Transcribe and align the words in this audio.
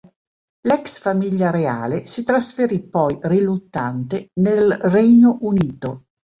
L'ex 0.61 0.97
famiglia 0.97 1.51
reale 1.51 2.07
si 2.07 2.23
trasferì 2.23 2.81
poi 2.81 3.19
riluttante 3.21 4.29
nel 4.39 4.79
Regno 4.85 5.37
Unito. 5.41 6.05